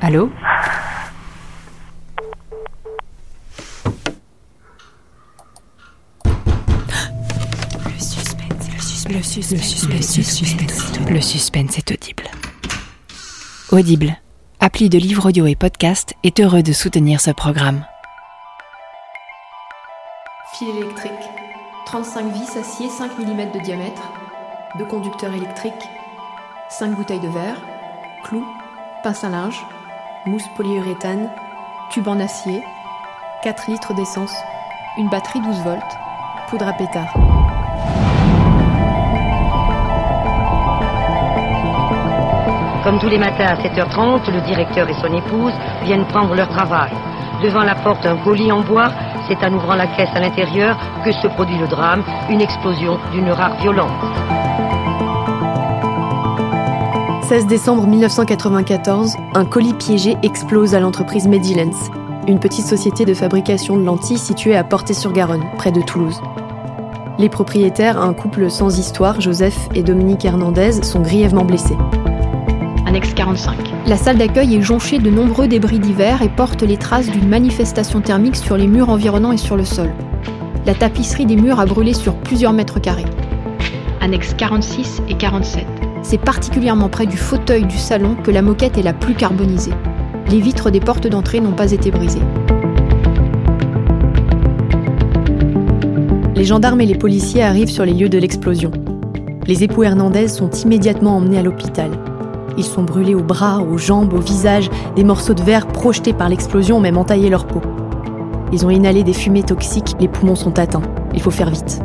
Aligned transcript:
Allô 0.00 0.30
Le 7.84 7.98
suspense, 7.98 8.70
le 8.70 8.80
suspense, 8.80 9.46
le 9.50 9.58
suspense, 9.60 10.16
le 10.16 10.22
suspense, 10.22 11.10
le 11.10 11.20
suspense 11.20 11.78
est 11.78 11.90
audible. 11.90 12.24
Audible, 13.72 14.16
appli 14.60 14.88
de 14.88 14.98
livres 14.98 15.26
audio 15.26 15.46
et 15.46 15.56
podcast, 15.56 16.14
est 16.22 16.38
heureux 16.38 16.62
de 16.62 16.72
soutenir 16.72 17.20
ce 17.20 17.32
programme. 17.32 17.84
Fil 20.56 20.68
électrique, 20.68 21.10
35 21.86 22.32
vis 22.32 22.56
acier 22.56 22.88
5 22.88 23.18
mm 23.18 23.50
de 23.50 23.64
diamètre, 23.64 24.02
deux 24.78 24.86
conducteurs 24.86 25.34
électriques, 25.34 25.72
5 26.70 26.94
bouteilles 26.94 27.18
de 27.20 27.28
verre, 27.28 27.56
clous, 28.24 28.46
pince 29.02 29.22
à 29.22 29.28
linge, 29.28 29.64
mousse 30.26 30.48
polyuréthane, 30.56 31.28
tube 31.90 32.08
en 32.08 32.18
acier, 32.18 32.64
4 33.42 33.70
litres 33.70 33.94
d'essence, 33.94 34.34
une 34.98 35.08
batterie 35.08 35.40
12 35.40 35.62
volts, 35.62 35.96
poudre 36.48 36.66
à 36.66 36.72
pétard. 36.72 37.12
Comme 42.82 42.98
tous 42.98 43.08
les 43.08 43.18
matins 43.18 43.46
à 43.46 43.56
7h30, 43.56 44.30
le 44.32 44.40
directeur 44.42 44.88
et 44.88 44.94
son 44.94 45.12
épouse 45.14 45.54
viennent 45.82 46.06
prendre 46.06 46.34
leur 46.34 46.48
travail. 46.48 46.92
Devant 47.42 47.62
la 47.62 47.74
porte, 47.74 48.04
un 48.06 48.16
colis 48.16 48.52
en 48.52 48.60
bois. 48.60 48.90
C'est 49.26 49.42
en 49.42 49.54
ouvrant 49.54 49.74
la 49.74 49.86
caisse 49.86 50.10
à 50.14 50.20
l'intérieur 50.20 50.76
que 51.02 51.10
se 51.10 51.26
produit 51.28 51.56
le 51.56 51.66
drame, 51.66 52.02
une 52.28 52.42
explosion 52.42 52.98
d'une 53.12 53.30
rare 53.30 53.56
violence. 53.56 54.43
16 57.28 57.46
décembre 57.46 57.86
1994, 57.86 59.16
un 59.32 59.46
colis 59.46 59.72
piégé 59.72 60.18
explose 60.22 60.74
à 60.74 60.80
l'entreprise 60.80 61.26
Medilens, 61.26 61.90
une 62.28 62.38
petite 62.38 62.66
société 62.66 63.06
de 63.06 63.14
fabrication 63.14 63.78
de 63.78 63.82
lentilles 63.82 64.18
située 64.18 64.54
à 64.54 64.62
Portée-sur-Garonne, 64.62 65.44
près 65.56 65.72
de 65.72 65.80
Toulouse. 65.80 66.20
Les 67.18 67.30
propriétaires, 67.30 67.98
un 67.98 68.12
couple 68.12 68.50
sans 68.50 68.78
histoire, 68.78 69.22
Joseph 69.22 69.70
et 69.74 69.82
Dominique 69.82 70.26
Hernandez, 70.26 70.82
sont 70.82 71.00
grièvement 71.00 71.46
blessés. 71.46 71.78
Annexe 72.84 73.14
45. 73.14 73.56
La 73.86 73.96
salle 73.96 74.18
d'accueil 74.18 74.56
est 74.56 74.60
jonchée 74.60 74.98
de 74.98 75.08
nombreux 75.08 75.48
débris 75.48 75.78
divers 75.78 76.20
et 76.20 76.28
porte 76.28 76.62
les 76.62 76.76
traces 76.76 77.08
d'une 77.08 77.28
manifestation 77.28 78.02
thermique 78.02 78.36
sur 78.36 78.58
les 78.58 78.66
murs 78.66 78.90
environnants 78.90 79.32
et 79.32 79.38
sur 79.38 79.56
le 79.56 79.64
sol. 79.64 79.90
La 80.66 80.74
tapisserie 80.74 81.24
des 81.24 81.36
murs 81.36 81.58
a 81.58 81.64
brûlé 81.64 81.94
sur 81.94 82.16
plusieurs 82.16 82.52
mètres 82.52 82.80
carrés. 82.80 83.06
Annexe 84.04 84.34
46 84.34 85.00
et 85.08 85.14
47. 85.14 85.64
C'est 86.02 86.18
particulièrement 86.18 86.90
près 86.90 87.06
du 87.06 87.16
fauteuil 87.16 87.64
du 87.64 87.78
salon 87.78 88.16
que 88.22 88.30
la 88.30 88.42
moquette 88.42 88.76
est 88.76 88.82
la 88.82 88.92
plus 88.92 89.14
carbonisée. 89.14 89.72
Les 90.28 90.40
vitres 90.40 90.70
des 90.70 90.80
portes 90.80 91.06
d'entrée 91.06 91.40
n'ont 91.40 91.52
pas 91.52 91.72
été 91.72 91.90
brisées. 91.90 92.20
Les 96.36 96.44
gendarmes 96.44 96.82
et 96.82 96.86
les 96.86 96.96
policiers 96.96 97.42
arrivent 97.42 97.70
sur 97.70 97.86
les 97.86 97.94
lieux 97.94 98.10
de 98.10 98.18
l'explosion. 98.18 98.72
Les 99.46 99.64
époux 99.64 99.84
Hernandez 99.84 100.28
sont 100.28 100.50
immédiatement 100.50 101.16
emmenés 101.16 101.38
à 101.38 101.42
l'hôpital. 101.42 101.90
Ils 102.58 102.64
sont 102.64 102.82
brûlés 102.82 103.14
aux 103.14 103.22
bras, 103.22 103.60
aux 103.60 103.78
jambes, 103.78 104.12
au 104.12 104.20
visage, 104.20 104.68
des 104.96 105.04
morceaux 105.04 105.32
de 105.32 105.42
verre 105.42 105.66
projetés 105.66 106.12
par 106.12 106.28
l'explosion 106.28 106.76
ont 106.76 106.80
même 106.80 106.98
entaillé 106.98 107.30
leur 107.30 107.46
peau. 107.46 107.62
Ils 108.52 108.66
ont 108.66 108.70
inhalé 108.70 109.02
des 109.02 109.14
fumées 109.14 109.44
toxiques, 109.44 109.96
les 109.98 110.08
poumons 110.08 110.36
sont 110.36 110.58
atteints. 110.58 110.82
Il 111.14 111.22
faut 111.22 111.30
faire 111.30 111.48
vite. 111.48 111.80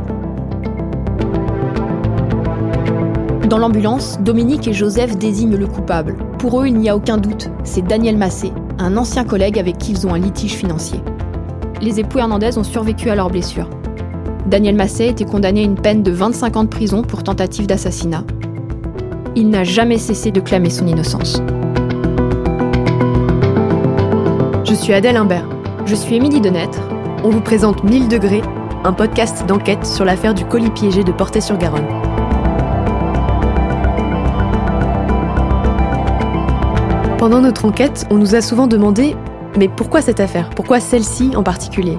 Dans 3.50 3.58
l'ambulance, 3.58 4.20
Dominique 4.22 4.68
et 4.68 4.74
Joseph 4.74 5.18
désignent 5.18 5.56
le 5.56 5.66
coupable. 5.66 6.18
Pour 6.38 6.62
eux, 6.62 6.68
il 6.68 6.76
n'y 6.76 6.88
a 6.88 6.96
aucun 6.96 7.18
doute, 7.18 7.50
c'est 7.64 7.82
Daniel 7.82 8.16
Massé, 8.16 8.54
un 8.78 8.96
ancien 8.96 9.24
collègue 9.24 9.58
avec 9.58 9.80
qui 9.80 9.94
ils 9.94 10.06
ont 10.06 10.14
un 10.14 10.20
litige 10.20 10.54
financier. 10.54 11.02
Les 11.82 12.00
époux 12.00 12.20
Hernandez 12.20 12.60
ont 12.60 12.64
survécu 12.64 13.10
à 13.10 13.16
leurs 13.16 13.32
blessures. 13.32 13.68
Daniel 14.46 14.76
Massé 14.76 15.08
était 15.08 15.26
condamné 15.26 15.62
à 15.62 15.64
une 15.64 15.82
peine 15.82 16.04
de 16.04 16.12
25 16.12 16.58
ans 16.58 16.64
de 16.64 16.70
prison 16.70 17.02
pour 17.02 17.24
tentative 17.24 17.66
d'assassinat. 17.66 18.24
Il 19.36 19.50
n'a 19.50 19.64
jamais 19.64 19.98
cessé 19.98 20.30
de 20.30 20.42
clamer 20.42 20.70
son 20.70 20.86
innocence. 20.86 21.42
Je 24.64 24.76
suis 24.76 24.94
Adèle 24.94 25.18
Imbert. 25.18 25.50
Je 25.88 25.96
suis 25.96 26.18
Émilie 26.18 26.42
Denêtre. 26.42 26.82
On 27.24 27.32
vous 27.32 27.42
présente 27.42 27.84
1000 27.84 28.10
degrés, 28.10 28.44
un 28.84 28.94
podcast 28.94 29.44
d'enquête 29.48 29.88
sur 29.88 30.06
l'affaire 30.06 30.36
du 30.36 30.46
colis 30.46 30.70
piégé 30.70 31.04
de 31.04 31.12
Portée-sur-Garonne. 31.12 31.99
Pendant 37.20 37.42
notre 37.42 37.66
enquête, 37.66 38.08
on 38.12 38.16
nous 38.16 38.34
a 38.34 38.40
souvent 38.40 38.66
demandé 38.66 39.14
mais 39.58 39.68
pourquoi 39.68 40.02
cette 40.02 40.22
affaire? 40.22 40.50
Pourquoi 40.52 40.80
celle-ci 40.80 41.36
en 41.36 41.44
particulier? 41.44 41.98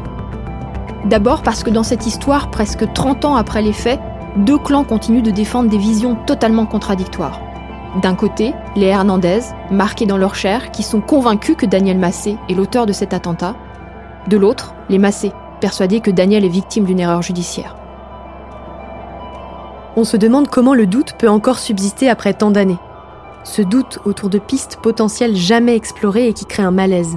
D'abord 1.05 1.43
parce 1.43 1.63
que 1.63 1.69
dans 1.69 1.83
cette 1.83 2.07
histoire, 2.07 2.51
presque 2.51 2.91
30 2.91 3.27
ans 3.27 3.37
après 3.37 3.61
les 3.61 3.75
faits, 3.75 4.01
deux 4.37 4.57
clans 4.57 4.83
continuent 4.83 5.21
de 5.21 5.31
défendre 5.31 5.69
des 5.69 5.77
visions 5.77 6.17
totalement 6.27 6.65
contradictoires. 6.65 7.39
D'un 8.01 8.15
côté, 8.15 8.55
les 8.77 8.87
Hernandez, 8.87 9.41
marqués 9.71 10.07
dans 10.07 10.17
leur 10.17 10.37
chair, 10.37 10.71
qui 10.71 10.83
sont 10.83 11.03
convaincus 11.03 11.57
que 11.59 11.67
Daniel 11.67 11.99
Massé 11.99 12.39
est 12.49 12.55
l'auteur 12.55 12.87
de 12.87 12.95
cet 12.95 13.13
attentat. 13.13 13.57
De 14.27 14.39
l'autre, 14.39 14.73
les 14.89 14.99
Massé, 14.99 15.33
persuadés 15.61 16.01
que 16.01 16.11
Daniel 16.11 16.47
est 16.47 16.49
victime 16.49 16.85
d'une 16.85 17.01
erreur 17.01 17.21
judiciaire. 17.21 17.77
On 19.97 20.05
se 20.05 20.17
demande 20.17 20.49
comment 20.49 20.73
le 20.73 20.87
doute 20.87 21.13
peut 21.19 21.29
encore 21.29 21.59
subsister 21.59 22.09
après 22.09 22.33
tant 22.33 22.51
d'années. 22.51 22.79
Ce 23.45 23.63
doute 23.63 23.99
autour 24.05 24.29
de 24.29 24.39
pistes 24.39 24.79
potentielles 24.83 25.35
jamais 25.35 25.75
explorées 25.75 26.29
et 26.29 26.33
qui 26.33 26.45
créent 26.45 26.63
un 26.63 26.71
malaise. 26.71 27.17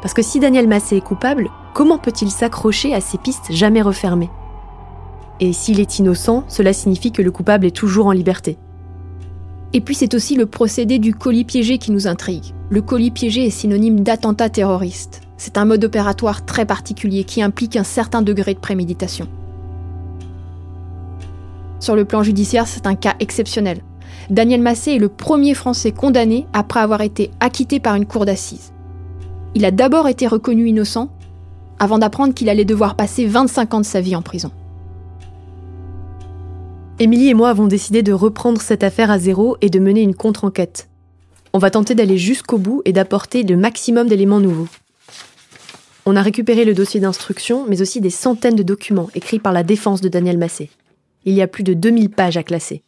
Parce 0.00 0.14
que 0.14 0.22
si 0.22 0.40
Daniel 0.40 0.68
Massé 0.68 0.96
est 0.96 1.02
coupable, 1.02 1.50
comment 1.74 1.98
peut-il 1.98 2.30
s'accrocher 2.30 2.94
à 2.94 3.00
ces 3.00 3.18
pistes 3.18 3.52
jamais 3.52 3.82
refermées? 3.82 4.30
Et 5.40 5.52
s'il 5.52 5.80
est 5.80 5.98
innocent, 5.98 6.44
cela 6.48 6.72
signifie 6.72 7.12
que 7.12 7.22
le 7.22 7.30
coupable 7.30 7.66
est 7.66 7.76
toujours 7.76 8.06
en 8.06 8.12
liberté. 8.12 8.58
Et 9.72 9.80
puis 9.80 9.94
c'est 9.94 10.14
aussi 10.14 10.34
le 10.34 10.46
procédé 10.46 10.98
du 10.98 11.14
colis 11.14 11.44
piégé 11.44 11.78
qui 11.78 11.92
nous 11.92 12.06
intrigue. 12.06 12.54
Le 12.70 12.80
colis 12.80 13.10
piégé 13.10 13.46
est 13.46 13.50
synonyme 13.50 14.00
d'attentat 14.00 14.48
terroriste. 14.48 15.20
C'est 15.36 15.58
un 15.58 15.66
mode 15.66 15.84
opératoire 15.84 16.44
très 16.44 16.64
particulier 16.64 17.24
qui 17.24 17.42
implique 17.42 17.76
un 17.76 17.84
certain 17.84 18.22
degré 18.22 18.54
de 18.54 18.58
préméditation. 18.58 19.28
Sur 21.80 21.94
le 21.94 22.04
plan 22.04 22.22
judiciaire, 22.22 22.66
c'est 22.66 22.86
un 22.86 22.96
cas 22.96 23.14
exceptionnel. 23.20 23.82
Daniel 24.30 24.60
Massé 24.60 24.92
est 24.92 24.98
le 24.98 25.08
premier 25.08 25.54
Français 25.54 25.90
condamné 25.90 26.46
après 26.52 26.80
avoir 26.80 27.00
été 27.00 27.30
acquitté 27.40 27.80
par 27.80 27.94
une 27.94 28.04
cour 28.04 28.26
d'assises. 28.26 28.72
Il 29.54 29.64
a 29.64 29.70
d'abord 29.70 30.06
été 30.06 30.26
reconnu 30.26 30.68
innocent, 30.68 31.08
avant 31.78 31.98
d'apprendre 31.98 32.34
qu'il 32.34 32.50
allait 32.50 32.66
devoir 32.66 32.94
passer 32.94 33.24
25 33.24 33.74
ans 33.74 33.80
de 33.80 33.86
sa 33.86 34.02
vie 34.02 34.14
en 34.14 34.22
prison. 34.22 34.50
Émilie 36.98 37.28
et 37.28 37.34
moi 37.34 37.48
avons 37.48 37.68
décidé 37.68 38.02
de 38.02 38.12
reprendre 38.12 38.60
cette 38.60 38.82
affaire 38.82 39.10
à 39.10 39.18
zéro 39.18 39.56
et 39.62 39.70
de 39.70 39.78
mener 39.78 40.02
une 40.02 40.14
contre-enquête. 40.16 40.88
On 41.54 41.58
va 41.58 41.70
tenter 41.70 41.94
d'aller 41.94 42.18
jusqu'au 42.18 42.58
bout 42.58 42.82
et 42.84 42.92
d'apporter 42.92 43.44
le 43.44 43.56
maximum 43.56 44.08
d'éléments 44.08 44.40
nouveaux. 44.40 44.68
On 46.04 46.16
a 46.16 46.22
récupéré 46.22 46.66
le 46.66 46.74
dossier 46.74 47.00
d'instruction, 47.00 47.64
mais 47.66 47.80
aussi 47.80 48.00
des 48.00 48.10
centaines 48.10 48.56
de 48.56 48.62
documents 48.62 49.08
écrits 49.14 49.38
par 49.38 49.52
la 49.52 49.62
défense 49.62 50.00
de 50.00 50.08
Daniel 50.08 50.36
Massé. 50.36 50.70
Il 51.24 51.34
y 51.34 51.40
a 51.40 51.46
plus 51.46 51.64
de 51.64 51.72
2000 51.72 52.10
pages 52.10 52.36
à 52.36 52.42
classer. 52.42 52.82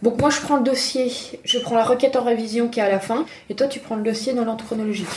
Donc 0.00 0.20
moi 0.20 0.30
je 0.30 0.40
prends 0.40 0.56
le 0.56 0.62
dossier, 0.62 1.10
je 1.44 1.58
prends 1.58 1.74
la 1.74 1.82
requête 1.82 2.14
en 2.14 2.22
révision 2.22 2.68
qui 2.68 2.78
est 2.78 2.84
à 2.84 2.88
la 2.88 3.00
fin, 3.00 3.24
et 3.50 3.54
toi 3.54 3.66
tu 3.66 3.80
prends 3.80 3.96
le 3.96 4.04
dossier 4.04 4.32
dans 4.32 4.44
l'ordre 4.44 4.64
chronologique. 4.64 5.08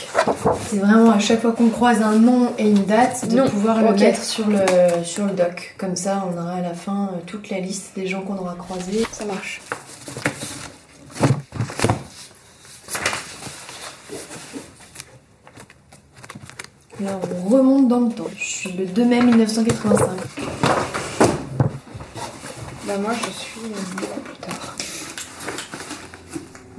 C'est 0.66 0.78
vraiment 0.78 1.12
à 1.12 1.20
chaque 1.20 1.40
fois 1.40 1.52
qu'on 1.52 1.68
croise 1.68 2.02
un 2.02 2.16
nom 2.16 2.52
et 2.58 2.68
une 2.68 2.84
date, 2.84 3.28
de 3.28 3.36
Non, 3.36 3.48
pouvoir 3.48 3.80
le 3.80 3.94
mettre 3.94 4.24
sur 4.24 4.48
le, 4.48 4.58
sur 5.04 5.26
le 5.26 5.32
doc. 5.32 5.76
Comme 5.78 5.94
ça, 5.94 6.26
on 6.28 6.36
aura 6.36 6.54
à 6.54 6.60
la 6.60 6.74
fin 6.74 7.10
euh, 7.12 7.20
toute 7.26 7.48
la 7.48 7.60
liste 7.60 7.92
des 7.94 8.08
gens 8.08 8.22
qu'on 8.22 8.36
aura 8.36 8.56
croisés. 8.56 9.06
Ça 9.12 9.24
marche. 9.24 9.60
Là, 17.00 17.20
on 17.44 17.48
remonte 17.48 17.86
dans 17.86 18.00
le 18.00 18.12
temps. 18.12 18.26
Je 18.36 18.44
suis 18.44 18.72
le 18.72 18.86
2 18.86 19.04
mai 19.04 19.22
1985. 19.22 20.08
Bah 22.84 22.98
moi 22.98 23.12
je 23.14 23.30
suis 23.30 23.60
euh, 23.60 23.96
beaucoup 23.96 24.20
plus 24.20 24.36
tard. 24.38 24.71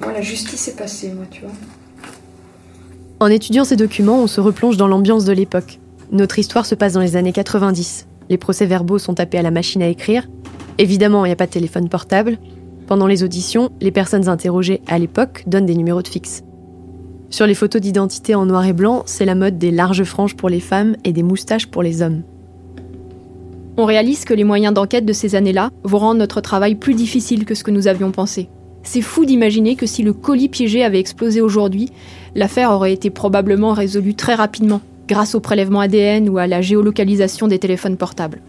Moi 0.04 0.14
la 0.14 0.22
justice 0.22 0.68
est 0.68 0.76
passée, 0.76 1.12
moi 1.14 1.26
tu 1.32 1.42
vois. 1.42 1.52
En 3.20 3.28
étudiant 3.28 3.64
ces 3.64 3.76
documents, 3.76 4.22
on 4.22 4.28
se 4.28 4.42
replonge 4.42 4.76
dans 4.76 4.88
l'ambiance 4.88 5.24
de 5.26 5.32
l'époque. 5.32 5.80
Notre 6.12 6.40
histoire 6.40 6.66
se 6.66 6.76
passe 6.76 6.94
dans 6.94 7.00
les 7.00 7.16
années 7.16 7.32
90. 7.32 8.08
Les 8.30 8.38
procès-verbaux 8.38 9.00
sont 9.00 9.14
tapés 9.14 9.38
à 9.38 9.42
la 9.42 9.52
machine 9.52 9.82
à 9.82 9.88
écrire. 9.88 10.28
Évidemment, 10.78 11.26
il 11.26 11.30
n'y 11.30 11.34
a 11.34 11.38
pas 11.38 11.46
de 11.46 11.52
téléphone 11.52 11.88
portable. 11.88 12.38
Pendant 12.88 13.08
les 13.08 13.24
auditions, 13.24 13.70
les 13.80 13.92
personnes 13.92 14.28
interrogées 14.28 14.82
à 14.88 15.00
l'époque 15.00 15.44
donnent 15.48 15.66
des 15.66 15.76
numéros 15.76 16.02
de 16.02 16.08
fixe. 16.08 16.44
Sur 17.30 17.48
les 17.48 17.56
photos 17.56 17.82
d'identité 17.82 18.36
en 18.36 18.46
noir 18.46 18.66
et 18.66 18.74
blanc, 18.74 19.04
c'est 19.06 19.26
la 19.26 19.36
mode 19.36 19.58
des 19.58 19.72
larges 19.72 20.04
franges 20.04 20.36
pour 20.36 20.50
les 20.50 20.60
femmes 20.60 20.96
et 21.04 21.14
des 21.14 21.24
moustaches 21.24 21.68
pour 21.68 21.82
les 21.82 22.02
hommes. 22.02 22.24
On 23.78 23.86
réalise 23.86 24.26
que 24.26 24.34
les 24.34 24.44
moyens 24.44 24.74
d'enquête 24.74 25.06
de 25.06 25.14
ces 25.14 25.34
années-là 25.34 25.72
vont 25.84 25.98
rendre 25.98 26.20
notre 26.20 26.42
travail 26.42 26.76
plus 26.76 26.94
difficile 26.94 27.46
que 27.46 27.56
ce 27.56 27.64
que 27.64 27.72
nous 27.72 27.88
avions 27.88 28.12
pensé. 28.12 28.50
C'est 28.84 29.02
fou 29.02 29.26
d'imaginer 29.26 29.76
que 29.76 29.86
si 29.86 30.04
le 30.04 30.14
colis 30.14 30.50
piégé 30.50 30.84
avait 30.84 31.00
explosé 31.00 31.42
aujourd'hui, 31.42 31.90
l'affaire 32.36 32.72
aurait 32.72 32.94
été 32.94 33.10
probablement 33.10 33.72
résolue 33.72 34.14
très 34.14 34.36
rapidement, 34.36 34.82
grâce 35.08 35.36
au 35.36 35.40
prélèvement 35.40 35.80
ADN 35.80 36.30
ou 36.30 36.38
à 36.38 36.48
la 36.48 36.62
géolocalisation 36.62 37.48
des 37.48 37.60
téléphones 37.60 37.98
portables. 37.98 38.42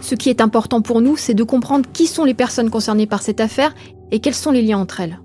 Ce 0.00 0.14
qui 0.14 0.30
est 0.30 0.40
important 0.40 0.80
pour 0.80 1.02
nous, 1.02 1.16
c'est 1.16 1.34
de 1.34 1.44
comprendre 1.44 1.86
qui 1.92 2.06
sont 2.06 2.24
les 2.24 2.34
personnes 2.34 2.70
concernées 2.70 3.06
par 3.06 3.20
cette 3.20 3.40
affaire 3.40 3.74
et 4.10 4.20
quels 4.20 4.34
sont 4.34 4.50
les 4.50 4.62
liens 4.62 4.78
entre 4.78 5.00
elles. 5.00 5.20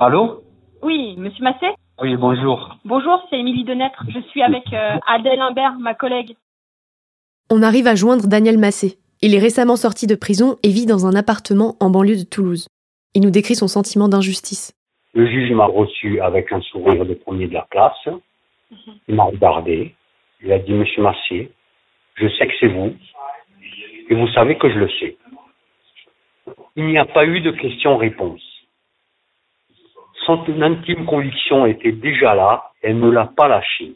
Allô? 0.00 0.42
Oui, 0.82 1.14
monsieur 1.16 1.44
Massé 1.44 1.66
Oui, 2.02 2.16
bonjour. 2.16 2.76
Bonjour, 2.84 3.20
c'est 3.30 3.38
Émilie 3.38 3.64
Denêtre. 3.64 4.04
Je 4.08 4.20
suis 4.30 4.42
avec 4.42 4.64
euh, 4.72 4.98
Adèle 5.06 5.40
Imbert, 5.40 5.76
ma 5.78 5.94
collègue. 5.94 6.36
On 7.50 7.62
arrive 7.62 7.86
à 7.86 7.94
joindre 7.94 8.26
Daniel 8.26 8.58
Massé. 8.58 8.98
Il 9.24 9.36
est 9.36 9.38
récemment 9.38 9.76
sorti 9.76 10.08
de 10.08 10.16
prison 10.16 10.56
et 10.64 10.70
vit 10.70 10.84
dans 10.84 11.06
un 11.06 11.14
appartement 11.14 11.76
en 11.78 11.90
banlieue 11.90 12.16
de 12.16 12.28
Toulouse. 12.28 12.66
Il 13.14 13.22
nous 13.22 13.30
décrit 13.30 13.54
son 13.54 13.68
sentiment 13.68 14.08
d'injustice. 14.08 14.74
Le 15.14 15.26
juge 15.26 15.52
m'a 15.52 15.66
reçu 15.66 16.20
avec 16.20 16.50
un 16.50 16.60
sourire 16.60 17.06
de 17.06 17.14
premier 17.14 17.46
de 17.46 17.54
la 17.54 17.64
classe. 17.70 18.08
Il 19.06 19.14
m'a 19.14 19.22
regardé. 19.22 19.94
Il 20.42 20.50
a 20.50 20.58
dit, 20.58 20.72
Monsieur 20.72 21.02
Massé, 21.02 21.52
je 22.16 22.26
sais 22.30 22.48
que 22.48 22.52
c'est 22.58 22.66
vous. 22.66 22.96
Et 24.10 24.14
vous 24.16 24.26
savez 24.34 24.58
que 24.58 24.68
je 24.68 24.78
le 24.80 24.88
sais. 24.98 25.16
Il 26.74 26.86
n'y 26.86 26.98
a 26.98 27.04
pas 27.04 27.24
eu 27.24 27.40
de 27.42 27.52
questions-réponses. 27.52 28.42
Son 30.26 30.44
intime 30.62 31.06
conviction 31.06 31.64
était 31.66 31.92
déjà 31.92 32.34
là. 32.34 32.72
Elle 32.82 32.98
ne 32.98 33.08
l'a 33.08 33.26
pas 33.26 33.46
lâché. 33.46 33.94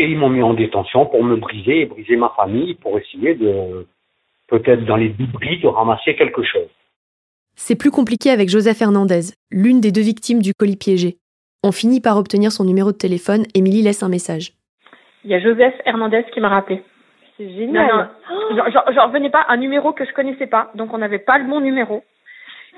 Et 0.00 0.04
ils 0.06 0.16
m'ont 0.16 0.28
mis 0.30 0.42
en 0.42 0.54
détention 0.54 1.06
pour 1.06 1.22
me 1.24 1.36
briser 1.36 1.80
et 1.82 1.86
briser 1.86 2.16
ma 2.16 2.30
famille, 2.36 2.74
pour 2.74 2.96
essayer 2.98 3.34
de, 3.34 3.86
peut-être 4.46 4.84
dans 4.84 4.96
les 4.96 5.08
débris, 5.10 5.58
de 5.58 5.66
ramasser 5.66 6.14
quelque 6.16 6.42
chose. 6.44 6.68
C'est 7.56 7.76
plus 7.76 7.90
compliqué 7.90 8.30
avec 8.30 8.48
Joseph 8.48 8.80
Hernandez, 8.80 9.32
l'une 9.50 9.80
des 9.80 9.90
deux 9.90 10.00
victimes 10.02 10.40
du 10.40 10.52
colis 10.54 10.76
piégé. 10.76 11.16
On 11.64 11.72
finit 11.72 12.00
par 12.00 12.16
obtenir 12.16 12.52
son 12.52 12.64
numéro 12.64 12.92
de 12.92 12.96
téléphone. 12.96 13.42
Émilie 13.56 13.82
laisse 13.82 14.04
un 14.04 14.08
message. 14.08 14.52
Il 15.24 15.30
y 15.30 15.34
a 15.34 15.40
Joseph 15.40 15.74
Hernandez 15.84 16.24
qui 16.32 16.40
m'a 16.40 16.48
rappelé. 16.48 16.84
C'est 17.36 17.50
génial. 17.50 17.88
Non, 18.30 18.54
non, 18.56 18.64
j'en- 18.72 18.92
j'en 18.92 19.06
revenais 19.08 19.30
pas, 19.30 19.44
un 19.48 19.56
numéro 19.56 19.92
que 19.92 20.04
je 20.04 20.12
connaissais 20.12 20.46
pas, 20.46 20.70
donc 20.76 20.94
on 20.94 20.98
n'avait 20.98 21.18
pas 21.18 21.38
le 21.38 21.46
bon 21.50 21.60
numéro. 21.60 22.04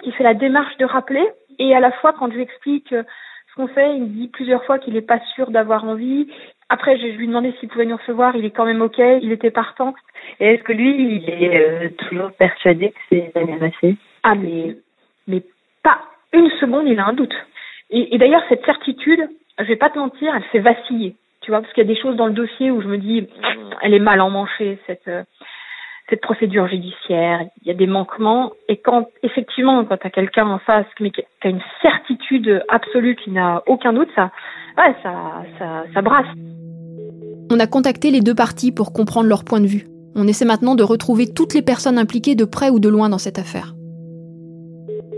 Qui 0.02 0.12
fait 0.12 0.25
la 0.25 0.32
démarche 0.32 0.75
de 0.78 0.87
rappeler, 0.87 1.26
et 1.58 1.75
à 1.75 1.81
la 1.81 1.93
fois 1.93 2.14
quand 2.14 2.31
je 2.31 2.37
lui 2.37 2.43
explique 2.43 2.90
euh, 2.94 3.02
ce 3.50 3.55
qu'on 3.56 3.69
fait, 3.69 3.94
il 3.94 4.02
me 4.05 4.06
dit 4.08 4.28
plusieurs 4.28 4.64
fois 4.64 4.78
qu'il 4.78 4.96
est 4.96 5.02
pas 5.02 5.20
sûr 5.34 5.50
d'avoir 5.50 5.84
envie. 5.84 6.26
Après, 6.72 6.96
je 6.96 7.05
lui 7.05 7.25
ai 7.25 7.26
demandé 7.26 7.52
s'il 7.58 7.69
pouvait 7.69 7.84
nous 7.84 7.96
recevoir, 7.96 8.37
il 8.37 8.44
est 8.44 8.52
quand 8.52 8.64
même 8.64 8.81
ok, 8.81 8.99
il 8.99 9.32
était 9.32 9.50
partant. 9.50 9.93
Et 10.38 10.55
est-ce 10.55 10.62
que 10.62 10.72
lui, 10.72 11.17
il 11.17 11.28
est 11.28 11.61
euh, 11.61 11.88
toujours 11.99 12.31
persuadé 12.31 12.90
que 12.90 12.99
c'est 13.08 13.32
Daniel 13.34 13.58
Massé 13.58 13.96
Ah 14.22 14.37
mais 14.37 14.76
mais 15.26 15.43
pas 15.82 15.99
une 16.32 16.49
seconde, 16.61 16.87
il 16.87 17.00
a 17.00 17.06
un 17.06 17.12
doute. 17.12 17.34
Et, 17.90 18.17
d'ailleurs 18.19 18.44
cette 18.49 18.64
certitude, 18.64 19.28
je 19.58 19.64
vais 19.64 19.76
pas 19.76 19.90
te 19.90 19.99
mentir, 19.99 20.32
elle 20.34 20.44
fait 20.44 20.61
vaciller. 20.61 21.17
Tu 21.40 21.50
vois, 21.50 21.61
parce 21.61 21.72
qu'il 21.72 21.82
y 21.82 21.90
a 21.90 21.93
des 21.93 22.00
choses 22.00 22.14
dans 22.14 22.26
le 22.26 22.32
dossier 22.32 22.70
où 22.70 22.81
je 22.81 22.87
me 22.87 22.99
dis, 22.99 23.26
elle 23.82 23.94
est 23.94 23.99
mal 23.99 24.20
emmanchée 24.20 24.78
cette 24.87 25.08
euh, 25.08 25.25
cette 26.08 26.20
procédure 26.20 26.69
judiciaire. 26.69 27.40
Il 27.62 27.69
y 27.69 27.70
a 27.70 27.75
des 27.75 27.87
manquements. 27.87 28.52
Et 28.69 28.76
quand 28.76 29.08
effectivement, 29.25 29.84
quand 29.84 29.96
t'as 29.96 30.11
quelqu'un 30.11 30.46
en 30.46 30.58
face, 30.58 30.87
mais 31.00 31.11
qui 31.11 31.23
a 31.43 31.49
une 31.49 31.62
certitude 31.82 32.64
absolue, 32.69 33.16
qui 33.16 33.31
n'a 33.31 33.62
aucun 33.66 33.93
doute, 33.93 34.11
ça, 34.14 34.31
ça, 34.76 35.44
ça 35.93 36.02
brasse. 36.02 36.26
On 37.50 37.58
a 37.58 37.67
contacté 37.67 38.11
les 38.11 38.20
deux 38.20 38.35
parties 38.35 38.73
pour 38.73 38.93
comprendre 38.93 39.29
leur 39.29 39.44
point 39.44 39.61
de 39.61 39.67
vue. 39.67 39.87
On 40.14 40.26
essaie 40.26 40.44
maintenant 40.44 40.75
de 40.75 40.82
retrouver 40.82 41.26
toutes 41.35 41.55
les 41.55 41.62
personnes 41.62 41.99
impliquées 41.99 42.35
de 42.35 42.44
près 42.44 42.70
ou 42.70 42.79
de 42.79 42.88
loin 42.88 43.08
dans 43.08 43.19
cette 43.19 43.38
affaire. 43.38 43.75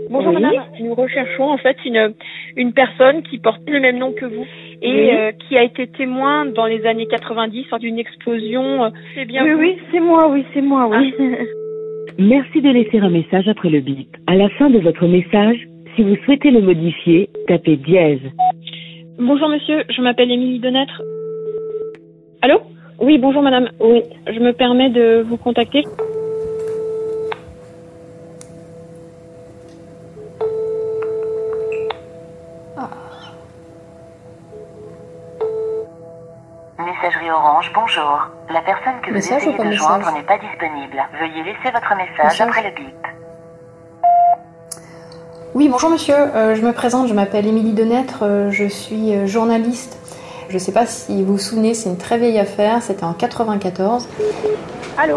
Bonjour 0.09 0.33
Oui. 0.33 0.41
madame, 0.41 0.63
nous 0.79 0.93
recherchons 0.93 1.43
en 1.49 1.57
fait 1.57 1.75
une, 1.85 2.13
une 2.55 2.73
personne 2.73 3.23
qui 3.23 3.39
porte 3.39 3.61
le 3.67 3.79
même 3.79 3.97
nom 3.97 4.11
que 4.13 4.25
vous 4.25 4.45
et 4.81 4.91
Oui. 4.91 5.09
euh, 5.11 5.31
qui 5.47 5.57
a 5.57 5.63
été 5.63 5.87
témoin 5.87 6.45
dans 6.45 6.65
les 6.65 6.85
années 6.85 7.07
90 7.07 7.65
lors 7.71 7.79
d'une 7.79 7.97
explosion. 7.97 8.91
C'est 9.15 9.25
bien 9.25 9.43
Oui, 9.43 9.51
vous 9.53 9.59
oui, 9.59 9.77
c'est 9.91 9.99
moi, 9.99 10.29
oui, 10.31 10.45
c'est 10.53 10.61
moi, 10.61 10.87
oui. 10.89 11.13
Merci 12.19 12.61
de 12.61 12.69
laisser 12.69 12.99
un 12.99 13.09
message 13.09 13.47
après 13.47 13.69
le 13.69 13.79
bip. 13.79 14.09
À 14.27 14.35
la 14.35 14.49
fin 14.49 14.69
de 14.69 14.77
votre 14.79 15.07
message, 15.07 15.57
si 15.95 16.03
vous 16.03 16.15
souhaitez 16.25 16.51
le 16.51 16.61
modifier, 16.61 17.29
tapez 17.47 17.77
dièse. 17.77 18.21
Bonjour 19.17 19.49
monsieur, 19.49 19.83
je 19.89 20.01
m'appelle 20.01 20.31
Émilie 20.31 20.59
Denêtre. 20.59 21.01
Allô 22.43 22.59
Oui, 22.99 23.17
bonjour 23.19 23.41
madame. 23.41 23.69
Oui, 23.79 24.03
je 24.27 24.37
me 24.41 24.51
permets 24.51 24.89
de 24.89 25.25
vous 25.25 25.37
contacter. 25.37 25.85
Messagerie 36.79 37.29
Orange, 37.29 37.71
bonjour. 37.75 38.27
La 38.51 38.61
personne 38.61 38.99
que 39.05 39.11
Message 39.11 39.43
vous 39.43 39.49
ou 39.49 39.53
essayez 39.53 39.69
de 39.69 39.75
joindre 39.75 40.11
n'est 40.11 40.23
pas 40.23 40.37
disponible. 40.39 40.97
Veuillez 41.19 41.43
laisser 41.43 41.71
votre 41.71 41.95
message 41.95 42.23
Message. 42.23 42.41
après 42.41 42.63
le 42.63 42.75
bip. 42.75 42.95
Oui, 45.53 45.69
bonjour 45.69 45.91
monsieur, 45.91 46.15
Euh, 46.15 46.55
je 46.55 46.61
me 46.61 46.73
présente, 46.73 47.07
je 47.07 47.13
m'appelle 47.13 47.45
Émilie 47.45 47.73
Denêtre, 47.73 48.23
euh, 48.23 48.49
je 48.49 48.65
suis 48.65 49.13
euh, 49.15 49.27
journaliste. 49.27 49.99
Je 50.53 50.59
ne 50.59 50.63
sais 50.63 50.71
pas 50.71 50.85
si 50.85 51.23
vous 51.23 51.33
vous 51.33 51.39
souvenez, 51.39 51.73
c'est 51.73 51.89
une 51.89 51.97
très 51.97 52.19
vieille 52.19 52.37
affaire, 52.37 52.83
c'était 52.83 53.05
en 53.05 53.13
94. 53.13 54.07
Allô, 54.99 55.15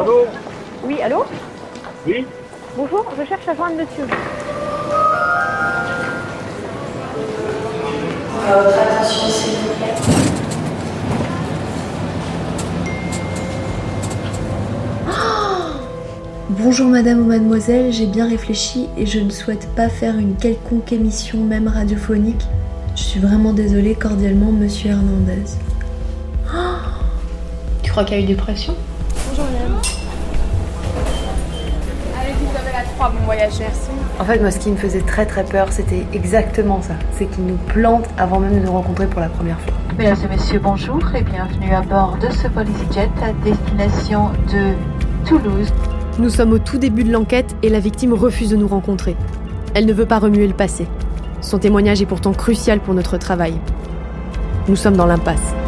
Oui, 0.82 1.02
allô 1.02 1.26
Oui 2.06 2.24
Bonjour, 2.74 3.04
je 3.18 3.24
cherche 3.26 3.46
à 3.46 3.54
joindre 3.54 3.76
monsieur. 3.76 4.06
Bonjour 16.48 16.88
madame 16.88 17.20
ou 17.20 17.26
mademoiselle, 17.26 17.92
j'ai 17.92 18.06
bien 18.06 18.26
réfléchi 18.26 18.88
et 18.96 19.04
je 19.04 19.20
ne 19.20 19.28
souhaite 19.28 19.68
pas 19.76 19.90
faire 19.90 20.16
une 20.16 20.36
quelconque 20.36 20.94
émission 20.94 21.44
même 21.44 21.68
radiophonique. 21.68 22.46
Je 22.96 23.02
suis 23.02 23.20
vraiment 23.20 23.52
désolée 23.52 23.94
cordialement 23.94 24.50
monsieur 24.50 24.92
Hernandez. 24.92 25.44
Tu 27.82 27.90
crois 27.90 28.04
qu'il 28.04 28.16
y 28.16 28.20
a 28.20 28.24
eu 28.24 28.26
des 28.26 28.34
pressions? 28.34 28.74
En 34.18 34.24
fait, 34.24 34.40
moi, 34.40 34.50
ce 34.50 34.58
qui 34.58 34.70
me 34.70 34.76
faisait 34.76 35.02
très 35.02 35.26
très 35.26 35.44
peur, 35.44 35.70
c'était 35.70 36.06
exactement 36.14 36.80
ça. 36.80 36.94
C'est 37.12 37.26
qu'ils 37.26 37.44
nous 37.44 37.58
plantent 37.68 38.08
avant 38.16 38.40
même 38.40 38.58
de 38.58 38.64
nous 38.64 38.72
rencontrer 38.72 39.06
pour 39.06 39.20
la 39.20 39.28
première 39.28 39.60
fois. 39.60 39.74
Mesdames 39.98 40.16
et 40.24 40.28
messieurs, 40.28 40.60
bonjour 40.62 41.02
et 41.14 41.22
bienvenue 41.22 41.74
à 41.74 41.82
bord 41.82 42.16
de 42.16 42.28
ce 42.32 42.48
Jet 42.94 43.10
à 43.22 43.32
destination 43.44 44.30
de 44.50 44.72
Toulouse. 45.28 45.70
Nous 46.18 46.30
sommes 46.30 46.52
au 46.52 46.58
tout 46.58 46.78
début 46.78 47.04
de 47.04 47.12
l'enquête 47.12 47.54
et 47.62 47.68
la 47.68 47.78
victime 47.78 48.14
refuse 48.14 48.48
de 48.48 48.56
nous 48.56 48.68
rencontrer. 48.68 49.16
Elle 49.74 49.84
ne 49.84 49.92
veut 49.92 50.06
pas 50.06 50.18
remuer 50.18 50.46
le 50.46 50.54
passé. 50.54 50.86
Son 51.40 51.58
témoignage 51.58 52.02
est 52.02 52.06
pourtant 52.06 52.32
crucial 52.32 52.80
pour 52.80 52.94
notre 52.94 53.18
travail. 53.18 53.54
Nous 54.68 54.76
sommes 54.76 54.96
dans 54.96 55.06
l'impasse. 55.06 55.65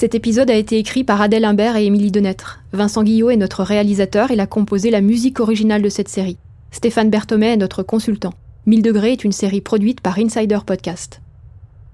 Cet 0.00 0.14
épisode 0.14 0.50
a 0.50 0.54
été 0.54 0.78
écrit 0.78 1.04
par 1.04 1.20
Adèle 1.20 1.44
Imbert 1.44 1.76
et 1.76 1.84
Émilie 1.84 2.10
Denêtre. 2.10 2.60
Vincent 2.72 3.02
Guillot 3.02 3.28
est 3.28 3.36
notre 3.36 3.62
réalisateur, 3.62 4.30
il 4.30 4.40
a 4.40 4.46
composé 4.46 4.90
la 4.90 5.02
musique 5.02 5.40
originale 5.40 5.82
de 5.82 5.90
cette 5.90 6.08
série. 6.08 6.38
Stéphane 6.70 7.10
Berthomet 7.10 7.52
est 7.52 7.58
notre 7.58 7.82
consultant. 7.82 8.32
1000 8.64 8.80
degrés 8.80 9.12
est 9.12 9.24
une 9.24 9.32
série 9.32 9.60
produite 9.60 10.00
par 10.00 10.18
Insider 10.18 10.60
Podcast. 10.64 11.20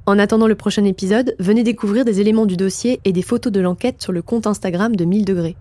En 0.06 0.20
attendant 0.20 0.46
le 0.46 0.54
prochain 0.54 0.84
épisode, 0.84 1.34
venez 1.40 1.64
découvrir 1.64 2.04
des 2.04 2.20
éléments 2.20 2.46
du 2.46 2.56
dossier 2.56 3.00
et 3.04 3.10
des 3.10 3.22
photos 3.22 3.52
de 3.52 3.58
l'enquête 3.58 4.00
sur 4.00 4.12
le 4.12 4.22
compte 4.22 4.46
Instagram 4.46 4.94
de 4.94 5.04
1000 5.04 5.24
degrés. 5.24 5.56